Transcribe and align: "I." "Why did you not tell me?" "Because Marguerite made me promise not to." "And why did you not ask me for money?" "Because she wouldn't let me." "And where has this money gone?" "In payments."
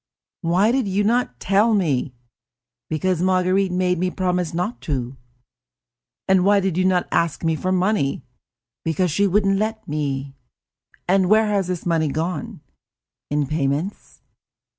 "I." 0.43 0.47
"Why 0.47 0.71
did 0.71 0.87
you 0.87 1.03
not 1.03 1.39
tell 1.39 1.75
me?" 1.75 2.15
"Because 2.89 3.21
Marguerite 3.21 3.71
made 3.71 3.99
me 3.99 4.09
promise 4.09 4.51
not 4.51 4.81
to." 4.81 5.15
"And 6.27 6.43
why 6.43 6.59
did 6.59 6.75
you 6.75 6.85
not 6.85 7.07
ask 7.11 7.43
me 7.43 7.55
for 7.55 7.71
money?" 7.71 8.23
"Because 8.83 9.11
she 9.11 9.27
wouldn't 9.27 9.59
let 9.59 9.87
me." 9.87 10.33
"And 11.07 11.29
where 11.29 11.45
has 11.45 11.67
this 11.67 11.85
money 11.85 12.07
gone?" 12.07 12.61
"In 13.29 13.45
payments." 13.45 14.23